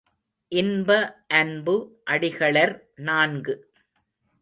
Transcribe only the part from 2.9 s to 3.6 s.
நான்கு.